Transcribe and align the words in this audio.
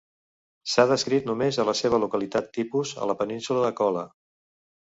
S'ha 0.71 0.85
descrit 0.91 1.27
només 1.31 1.59
a 1.63 1.65
la 1.69 1.77
seva 1.81 2.01
localitat 2.05 2.49
tipus, 2.59 2.97
a 3.05 3.11
la 3.13 3.17
Península 3.23 3.63
de 3.67 3.73
Kola. 3.83 4.09